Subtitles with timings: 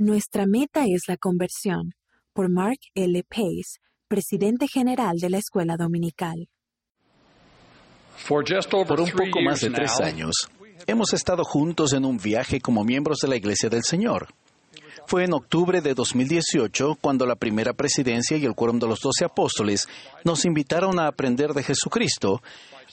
[0.00, 1.92] Nuestra meta es la conversión,
[2.32, 3.22] por Mark L.
[3.24, 6.48] Pace, presidente general de la Escuela Dominical.
[8.26, 8.50] Por
[8.98, 10.48] un poco más de tres años,
[10.86, 14.28] hemos estado juntos en un viaje como miembros de la Iglesia del Señor.
[15.06, 19.26] Fue en octubre de 2018 cuando la primera presidencia y el quórum de los doce
[19.26, 19.86] apóstoles
[20.24, 22.40] nos invitaron a aprender de Jesucristo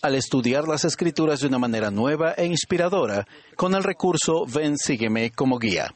[0.01, 5.31] al estudiar las Escrituras de una manera nueva e inspiradora con el recurso Ven, sígueme
[5.31, 5.95] como guía.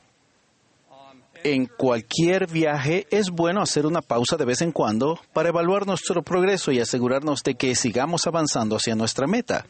[1.44, 6.22] En cualquier viaje es bueno hacer una pausa de vez en cuando para evaluar nuestro
[6.22, 9.66] progreso y asegurarnos de que sigamos avanzando hacia nuestra meta.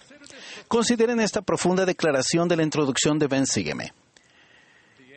[0.68, 3.94] Consideren esta profunda declaración de la introducción de Ven Sígueme.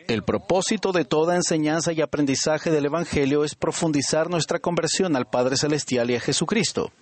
[0.07, 5.57] El propósito de toda enseñanza y aprendizaje del Evangelio es profundizar nuestra conversión al Padre
[5.57, 6.93] Celestial y a Jesucristo.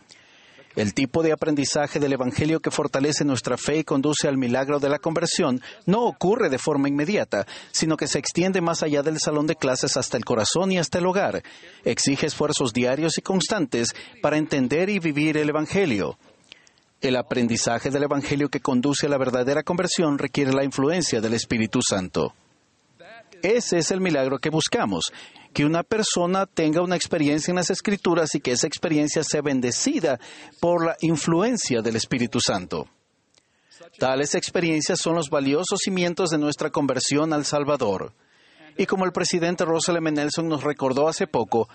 [0.75, 4.89] El tipo de aprendizaje del Evangelio que fortalece nuestra fe y conduce al milagro de
[4.89, 9.47] la conversión no ocurre de forma inmediata, sino que se extiende más allá del salón
[9.47, 11.43] de clases hasta el corazón y hasta el hogar.
[11.85, 16.17] Exige esfuerzos diarios y constantes para entender y vivir el Evangelio.
[17.03, 21.81] El aprendizaje del Evangelio que conduce a la verdadera conversión requiere la influencia del Espíritu
[21.83, 22.33] Santo.
[23.43, 25.13] Ese es el milagro que buscamos,
[25.53, 30.19] que una persona tenga una experiencia en las Escrituras y que esa experiencia sea bendecida
[30.61, 32.89] por la influencia del Espíritu Santo.
[33.99, 38.15] Tales experiencias son los valiosos cimientos de nuestra conversión al Salvador.
[38.77, 40.11] Y como el presidente Russell M.
[40.13, 41.69] Nelson nos recordó hace poco,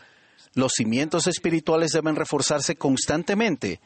[0.55, 3.79] los cimientos espirituales deben reforzarse constantemente.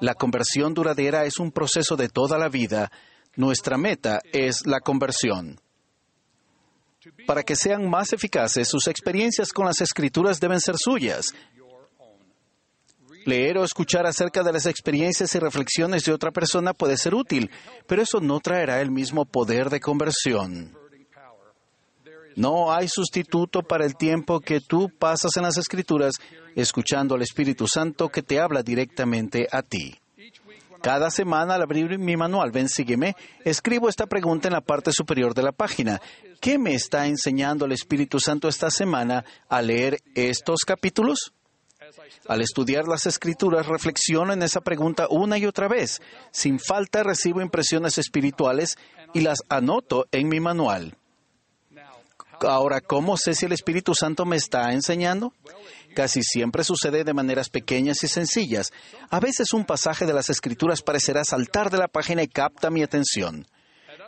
[0.00, 2.90] La conversión duradera es un proceso de toda la vida.
[3.36, 5.60] Nuestra meta es la conversión.
[7.26, 11.26] Para que sean más eficaces, sus experiencias con las escrituras deben ser suyas.
[13.26, 17.50] Leer o escuchar acerca de las experiencias y reflexiones de otra persona puede ser útil,
[17.86, 20.76] pero eso no traerá el mismo poder de conversión.
[22.36, 26.14] No hay sustituto para el tiempo que tú pasas en las escrituras
[26.56, 29.98] escuchando al Espíritu Santo que te habla directamente a ti.
[30.82, 33.14] Cada semana al abrir mi manual Ven Sígueme,
[33.44, 36.00] escribo esta pregunta en la parte superior de la página.
[36.40, 41.32] ¿Qué me está enseñando el Espíritu Santo esta semana al leer estos capítulos?
[42.28, 46.00] Al estudiar las escrituras, reflexiono en esa pregunta una y otra vez.
[46.30, 48.78] Sin falta recibo impresiones espirituales
[49.12, 50.96] y las anoto en mi manual.
[52.42, 55.34] Ahora, ¿cómo sé si el Espíritu Santo me está enseñando?
[55.94, 58.72] Casi siempre sucede de maneras pequeñas y sencillas.
[59.10, 62.82] A veces un pasaje de las Escrituras parecerá saltar de la página y capta mi
[62.82, 63.46] atención.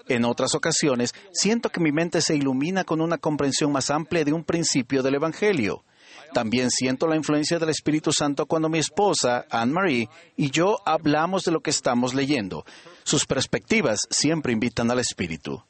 [0.09, 4.33] En otras ocasiones, siento que mi mente se ilumina con una comprensión más amplia de
[4.33, 5.85] un principio del Evangelio.
[6.33, 11.53] También siento la influencia del Espíritu Santo cuando mi esposa, Anne-Marie, y yo hablamos de
[11.53, 12.65] lo que estamos leyendo.
[13.05, 15.63] Sus perspectivas siempre invitan al Espíritu.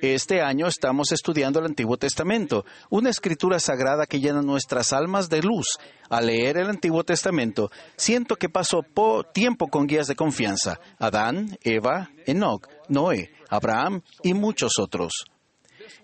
[0.00, 5.42] Este año estamos estudiando el Antiguo Testamento, una escritura sagrada que llena nuestras almas de
[5.42, 5.78] luz.
[6.08, 8.82] Al leer el Antiguo Testamento, siento que paso
[9.34, 15.24] tiempo con guías de confianza, Adán, Eva, Enoch, Noé, Abraham y muchos otros.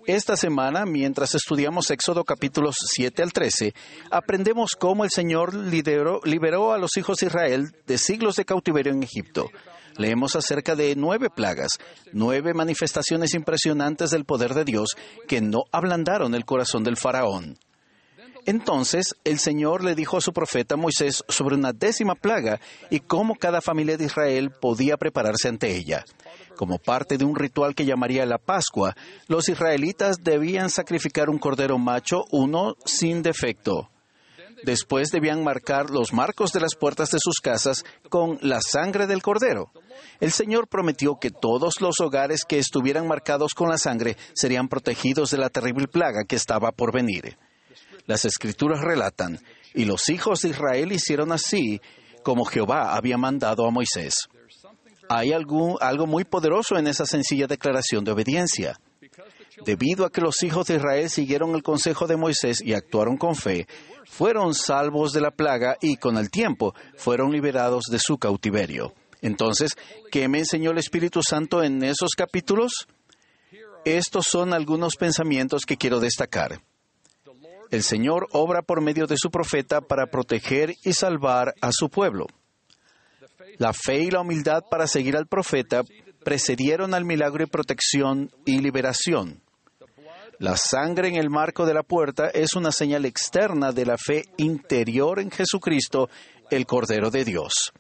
[0.06, 3.74] Esta semana, mientras estudiamos Éxodo capítulos 7 al 13,
[4.10, 9.02] aprendemos cómo el Señor liberó a los hijos de Israel de siglos de cautiverio en
[9.02, 9.48] Egipto.
[9.96, 11.78] Leemos acerca de nueve plagas,
[12.12, 14.96] nueve manifestaciones impresionantes del poder de Dios
[15.28, 17.58] que no ablandaron el corazón del faraón.
[18.46, 22.60] Entonces el Señor le dijo a su profeta Moisés sobre una décima plaga
[22.90, 26.04] y cómo cada familia de Israel podía prepararse ante ella.
[26.56, 28.94] Como parte de un ritual que llamaría la Pascua,
[29.28, 33.88] los israelitas debían sacrificar un cordero macho, uno sin defecto.
[34.64, 39.22] Después debían marcar los marcos de las puertas de sus casas con la sangre del
[39.22, 39.70] cordero.
[40.20, 45.30] El Señor prometió que todos los hogares que estuvieran marcados con la sangre serían protegidos
[45.30, 47.36] de la terrible plaga que estaba por venir.
[48.06, 49.38] Las escrituras relatan,
[49.74, 51.80] y los hijos de Israel hicieron así
[52.22, 54.28] como Jehová había mandado a Moisés.
[55.10, 58.80] Hay algo, algo muy poderoso en esa sencilla declaración de obediencia.
[59.64, 63.34] Debido a que los hijos de Israel siguieron el consejo de Moisés y actuaron con
[63.34, 63.66] fe,
[64.04, 68.92] fueron salvos de la plaga y con el tiempo fueron liberados de su cautiverio.
[69.22, 69.72] Entonces,
[70.10, 72.86] ¿qué me enseñó el Espíritu Santo en esos capítulos?
[73.86, 76.60] Estos son algunos pensamientos que quiero destacar.
[77.70, 82.26] El Señor obra por medio de su profeta para proteger y salvar a su pueblo.
[83.58, 85.84] La fe y la humildad para seguir al profeta
[86.22, 89.43] precedieron al milagro y protección y liberación.
[90.38, 94.24] La sangre en el marco de la puerta es una señal externa de la fe
[94.36, 96.08] interior en Jesucristo,
[96.50, 97.72] el Cordero de Dios.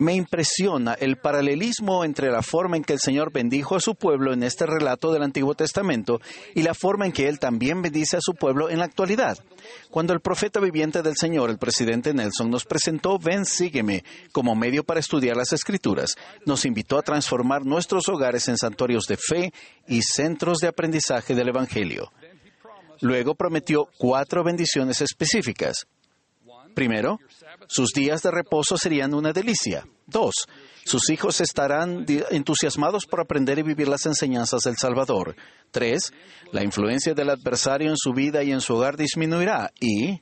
[0.00, 4.32] Me impresiona el paralelismo entre la forma en que el Señor bendijo a su pueblo
[4.32, 6.22] en este relato del Antiguo Testamento
[6.54, 9.36] y la forma en que Él también bendice a su pueblo en la actualidad.
[9.90, 14.02] Cuando el profeta viviente del Señor, el presidente Nelson, nos presentó Ven, sígueme
[14.32, 19.18] como medio para estudiar las Escrituras, nos invitó a transformar nuestros hogares en santuarios de
[19.18, 19.52] fe
[19.86, 22.10] y centros de aprendizaje del Evangelio.
[23.02, 25.86] Luego prometió cuatro bendiciones específicas.
[26.74, 27.18] Primero,
[27.66, 29.86] sus días de reposo serían una delicia.
[30.06, 30.34] Dos,
[30.84, 35.36] sus hijos estarán entusiasmados por aprender y vivir las enseñanzas del Salvador.
[35.70, 36.12] Tres,
[36.52, 39.70] la influencia del adversario en su vida y en su hogar disminuirá.
[39.80, 40.20] Y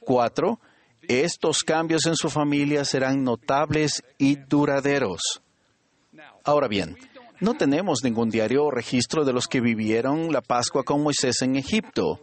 [0.00, 0.60] cuatro,
[1.02, 5.42] estos cambios en su familia serán notables y duraderos.
[6.44, 6.96] Ahora bien,
[7.40, 11.56] no tenemos ningún diario o registro de los que vivieron la Pascua con Moisés en
[11.56, 12.20] Egipto.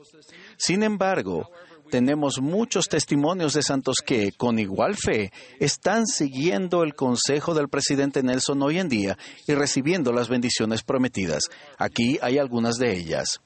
[0.58, 1.52] Sin embargo,
[1.90, 8.24] tenemos muchos testimonios de santos que, con igual fe, están siguiendo el consejo del presidente
[8.24, 11.44] Nelson hoy en día y recibiendo las bendiciones prometidas.
[11.78, 13.42] Aquí hay algunas de ellas.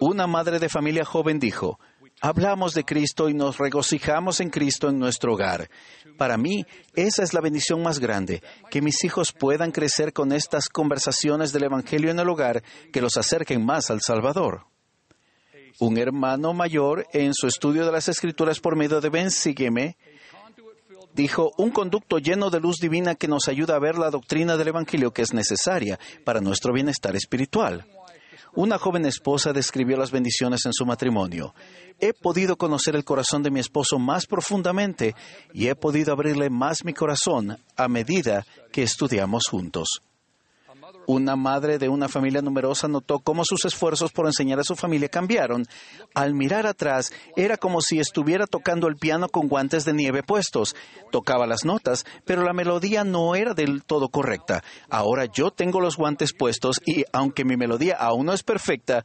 [0.00, 1.78] Una madre de familia joven dijo,
[2.20, 5.68] Hablamos de Cristo y nos regocijamos en Cristo en nuestro hogar.
[6.16, 6.64] Para mí,
[6.94, 11.64] esa es la bendición más grande, que mis hijos puedan crecer con estas conversaciones del
[11.64, 14.66] Evangelio en el hogar que los acerquen más al Salvador
[15.78, 19.96] un hermano mayor, en su estudio de las Escrituras por medio de Ben Sígueme,
[21.14, 24.68] dijo, un conducto lleno de luz divina que nos ayuda a ver la doctrina del
[24.68, 27.86] Evangelio que es necesaria para nuestro bienestar espiritual.
[28.54, 31.54] Una joven esposa describió las bendiciones en su matrimonio.
[32.00, 35.14] He podido conocer el corazón de mi esposo más profundamente
[35.52, 40.00] y he podido abrirle más mi corazón a medida que estudiamos juntos.
[41.06, 45.08] Una madre de una familia numerosa notó cómo sus esfuerzos por enseñar a su familia
[45.08, 45.64] cambiaron.
[46.14, 50.74] Al mirar atrás, era como si estuviera tocando el piano con guantes de nieve puestos.
[51.12, 54.64] Tocaba las notas, pero la melodía no era del todo correcta.
[54.90, 59.04] Ahora yo tengo los guantes puestos y, aunque mi melodía aún no es perfecta,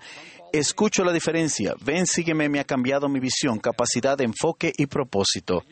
[0.51, 1.75] escucho la diferencia.
[1.81, 5.63] Ven, sígueme, me ha cambiado mi visión, capacidad enfoque y propósito.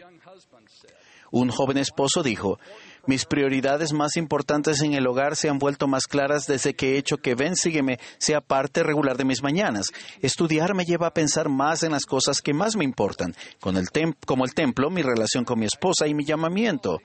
[1.32, 2.60] Un joven esposo dijo,
[3.06, 6.98] mis prioridades más importantes en el hogar se han vuelto más claras desde que he
[6.98, 9.88] hecho que Ven Sígueme sea parte regular de mis mañanas.
[10.22, 14.54] Estudiar me lleva a pensar más en las cosas que más me importan, como el
[14.54, 17.00] templo, mi relación con mi esposa y mi llamamiento.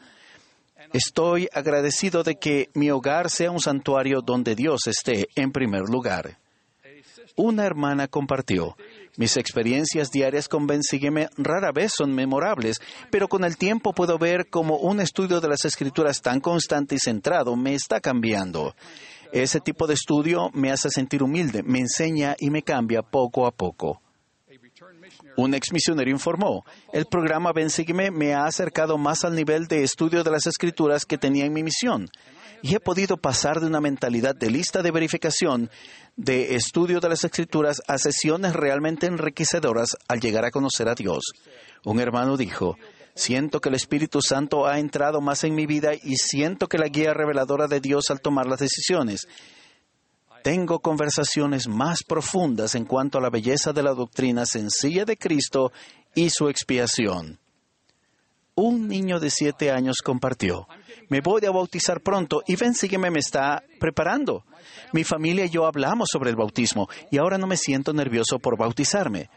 [0.93, 6.39] Estoy agradecido de que mi hogar sea un santuario donde Dios esté en primer lugar.
[7.37, 8.77] Una hermana compartió,
[9.17, 10.81] mis experiencias diarias con Ben
[11.37, 12.81] rara vez son memorables,
[13.11, 16.99] pero con el tiempo puedo ver cómo un estudio de las escrituras tan constante y
[16.99, 18.75] centrado me está cambiando.
[19.33, 23.53] Ese tipo de estudio me hace sentir humilde, me enseña y me cambia poco a
[23.53, 24.01] poco.
[25.37, 27.69] Un ex misionero informó, el programa Ben
[28.13, 31.63] me ha acercado más al nivel de estudio de las escrituras que tenía en mi
[31.63, 32.09] misión
[32.65, 35.69] y he podido pasar de una mentalidad de lista de verificación
[36.17, 41.25] de estudio de las escrituras a sesiones realmente enriquecedoras al llegar a conocer a Dios.
[41.85, 42.79] Un hermano dijo,
[43.15, 46.89] siento que el Espíritu Santo ha entrado más en mi vida y siento que la
[46.89, 49.29] guía reveladora de Dios al tomar las decisiones.
[50.43, 55.71] Tengo conversaciones más profundas en cuanto a la belleza de la doctrina sencilla de Cristo
[56.15, 57.39] y su expiación.
[58.57, 60.69] Un niño de siete años compartió,
[61.09, 64.45] me voy a bautizar pronto y ven, sígueme, me está preparando.
[64.93, 68.57] Mi familia y yo hablamos sobre el bautismo y ahora no me siento nervioso por
[68.57, 69.29] bautizarme.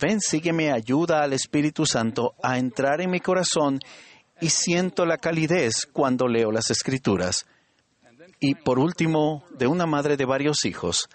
[0.00, 3.78] Ven, sígueme, ayuda al Espíritu Santo a entrar en mi corazón
[4.40, 7.46] y siento la calidez cuando leo las Escrituras.
[8.40, 11.08] Y por último, de una madre de varios hijos,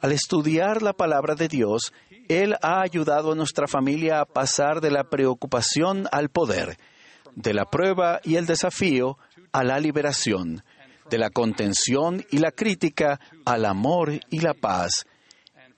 [0.00, 1.92] al estudiar la palabra de Dios,
[2.28, 6.76] Él ha ayudado a nuestra familia a pasar de la preocupación al poder
[7.38, 9.16] de la prueba y el desafío
[9.52, 10.64] a la liberación,
[11.08, 15.06] de la contención y la crítica al amor y la paz,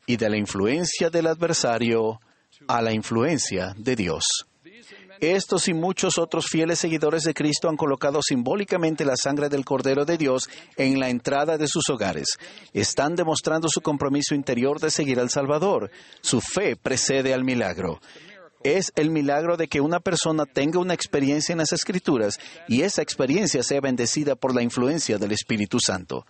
[0.06, 2.20] y de la influencia del adversario
[2.66, 4.46] a la influencia de Dios.
[5.20, 10.06] Estos y muchos otros fieles seguidores de Cristo han colocado simbólicamente la sangre del Cordero
[10.06, 12.38] de Dios en la entrada de sus hogares.
[12.72, 15.90] Están demostrando su compromiso interior de seguir al Salvador.
[16.22, 18.00] Su fe precede al milagro
[18.62, 23.02] es el milagro de que una persona tenga una experiencia en las Escrituras y esa
[23.02, 26.26] experiencia sea bendecida por la influencia del Espíritu Santo.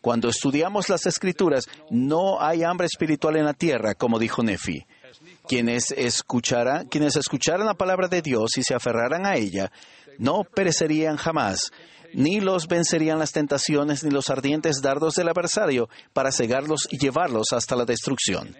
[0.00, 4.86] Cuando estudiamos las Escrituras, no hay hambre espiritual en la tierra, como dijo Nefi.
[5.48, 9.70] Quienes, escucharan, quienes escucharan la palabra de Dios y se aferraran a ella,
[10.18, 11.70] no perecerían jamás,
[12.12, 17.52] ni los vencerían las tentaciones ni los ardientes dardos del adversario para cegarlos y llevarlos
[17.52, 18.56] hasta la destrucción.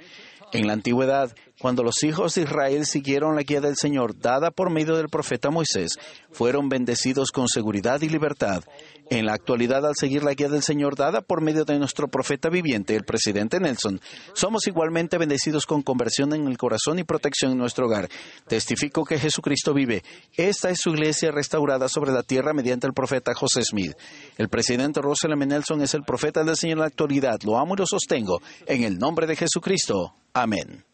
[0.52, 1.35] En la antigüedad,
[1.66, 5.50] Cuando los hijos de Israel siguieron la guía del Señor dada por medio del profeta
[5.50, 5.99] Moisés,
[6.30, 8.62] fueron bendecidos con seguridad y libertad.
[9.11, 12.50] En la actualidad, al seguir la guía del Señor dada por medio de nuestro profeta
[12.50, 14.00] viviente, el presidente Nelson,
[14.32, 18.08] somos igualmente bendecidos con conversión en el corazón y protección en nuestro hogar.
[18.46, 20.04] Testifico que Jesucristo vive.
[20.37, 23.96] Esta es su iglesia restaurada sobre la tierra mediante el profeta José Smith.
[24.38, 25.44] El presidente Russell M.
[25.44, 27.40] Nelson es el profeta del Señor en la actualidad.
[27.42, 28.40] Lo amo y lo sostengo.
[28.66, 30.14] En el nombre de Jesucristo.
[30.32, 30.85] Amén.